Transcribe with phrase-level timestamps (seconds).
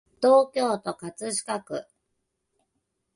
[0.19, 1.85] 東京都葛飾区